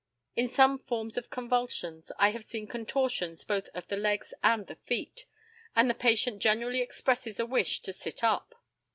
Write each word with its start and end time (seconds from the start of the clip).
In 0.35 0.47
some 0.49 0.79
forms 0.79 1.15
of 1.15 1.29
convulsions 1.29 2.11
I 2.17 2.31
have 2.31 2.43
seen 2.43 2.65
contortions 2.65 3.43
both 3.45 3.69
of 3.75 3.87
the 3.87 3.97
legs 3.97 4.33
and 4.41 4.65
the 4.65 4.77
feet, 4.77 5.27
and 5.75 5.87
the 5.87 5.93
patient 5.93 6.39
generally 6.41 6.81
expresses 6.81 7.39
a 7.39 7.45
wish 7.45 7.81
to 7.83 7.93
sit 7.93 8.23
up. 8.23 8.55